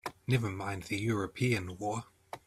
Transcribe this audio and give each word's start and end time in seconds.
Never 0.25 0.49
mind 0.49 0.81
the 0.85 0.97
European 0.99 1.77
war! 1.77 2.05